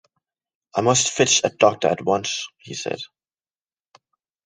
[0.73, 3.01] “I must fetch a doctor at once,” he said.